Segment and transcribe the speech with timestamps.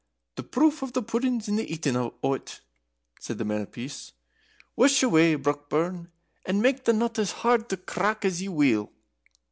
[0.35, 2.61] "The proof of the pudding's in the eating o't,"
[3.19, 4.13] said the Man of Peace.
[4.75, 6.07] "Wush away, Brockburn,
[6.43, 8.91] and mak the nut as hard to crack as ye will."